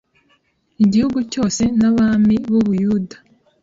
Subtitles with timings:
[0.83, 3.17] Igihugu cyose n’abami b’u Buyuda